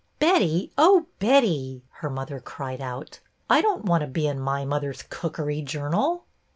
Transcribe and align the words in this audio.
"Betty, 0.19 0.71
oh, 0.79 1.05
Betty," 1.19 1.83
her 1.97 2.09
mother 2.09 2.39
cried 2.39 2.81
out, 2.81 3.19
I 3.47 3.61
don't 3.61 3.85
want 3.85 4.01
to 4.01 4.07
be 4.07 4.25
in 4.25 4.39
My 4.39 4.65
Mother's 4.65 5.03
Cookery 5.03 5.61
Journal! 5.61 6.25